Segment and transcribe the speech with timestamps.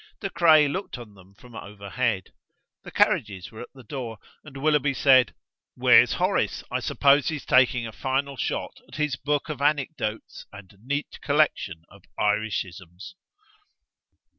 [0.19, 2.31] De Craye looked on them from overhead.
[2.81, 5.35] The carriages were at the door, and Willoughby said,
[5.75, 6.63] "Where's Horace?
[6.71, 11.83] I suppose he's taking a final shot at his Book of Anecdotes and neat collection
[11.87, 13.13] of Irishisms."